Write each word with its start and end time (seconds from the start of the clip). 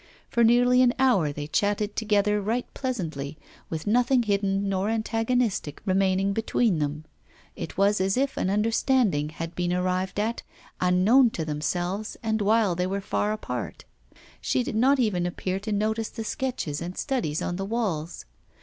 For 0.29 0.43
nearly 0.43 0.81
an 0.81 0.95
hour 0.97 1.31
they 1.31 1.45
chatted 1.45 1.95
together 1.95 2.41
right 2.41 2.65
pleasantly, 2.73 3.37
with 3.69 3.85
nothing 3.85 4.23
hidden 4.23 4.67
nor 4.67 4.89
antagonistic 4.89 5.79
remaining 5.85 6.33
between 6.33 6.79
them; 6.79 7.05
it 7.55 7.77
was 7.77 8.01
as 8.01 8.17
if 8.17 8.35
an 8.35 8.49
understanding 8.49 9.29
had 9.29 9.53
been 9.53 9.71
arrived 9.71 10.19
at, 10.19 10.41
unknown 10.79 11.29
to 11.37 11.45
themselves, 11.45 12.17
and 12.23 12.41
while 12.41 12.73
they 12.73 12.87
were 12.87 12.99
far 12.99 13.31
apart. 13.31 13.85
She 14.41 14.63
did 14.63 14.75
not 14.75 14.97
even 14.99 15.27
appear 15.27 15.59
to 15.59 15.71
notice 15.71 16.09
the 16.09 16.23
sketches 16.23 16.81
and 16.81 16.97
studies 16.97 17.39
on 17.43 17.57
the 17.57 17.63
walls. 17.65 18.25